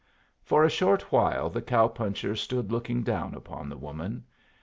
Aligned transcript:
For 0.41 0.63
a 0.63 0.69
short 0.71 1.11
while 1.11 1.51
the 1.51 1.61
cow 1.61 1.87
puncher 1.87 2.35
stood 2.35 2.71
looking 2.71 3.03
down 3.03 3.35
upon 3.35 3.69
the 3.69 3.77
woman. 3.77 4.23